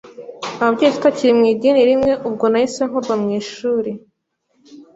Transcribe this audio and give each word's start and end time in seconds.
ababyeyi 0.61 0.91
tutakiri 0.95 1.31
mu 1.39 1.43
idini 1.53 1.81
rimwe, 1.89 2.11
ubwo 2.27 2.45
nahise 2.51 2.81
nkurwa 2.87 3.15
mu 3.21 3.27
ishuri, 3.39 3.91